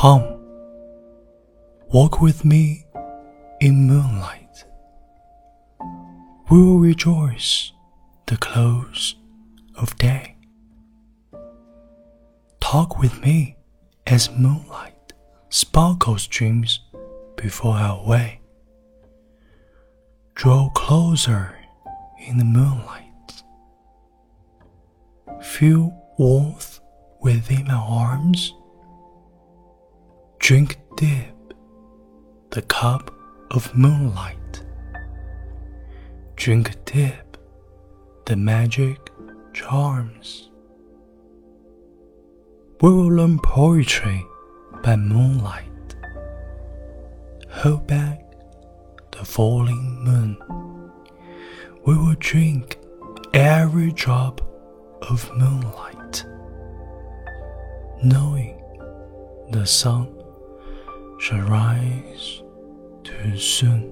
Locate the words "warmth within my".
26.16-27.74